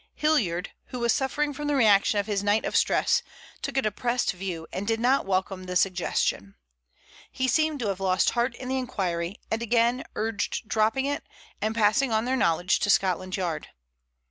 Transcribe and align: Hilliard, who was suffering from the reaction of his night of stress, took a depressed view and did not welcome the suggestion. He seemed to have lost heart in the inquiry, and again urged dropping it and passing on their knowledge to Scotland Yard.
Hilliard, 0.15 0.71
who 0.85 0.97
was 0.97 1.13
suffering 1.13 1.53
from 1.53 1.67
the 1.67 1.75
reaction 1.75 2.19
of 2.19 2.25
his 2.25 2.41
night 2.43 2.65
of 2.65 2.75
stress, 2.75 3.21
took 3.61 3.77
a 3.77 3.83
depressed 3.83 4.31
view 4.31 4.65
and 4.73 4.87
did 4.87 4.99
not 4.99 5.27
welcome 5.27 5.65
the 5.65 5.75
suggestion. 5.75 6.55
He 7.31 7.47
seemed 7.47 7.79
to 7.81 7.87
have 7.89 7.99
lost 7.99 8.31
heart 8.31 8.55
in 8.55 8.67
the 8.67 8.79
inquiry, 8.79 9.35
and 9.51 9.61
again 9.61 10.03
urged 10.15 10.67
dropping 10.67 11.05
it 11.05 11.23
and 11.61 11.75
passing 11.75 12.11
on 12.11 12.25
their 12.25 12.35
knowledge 12.35 12.79
to 12.79 12.89
Scotland 12.89 13.37
Yard. 13.37 13.67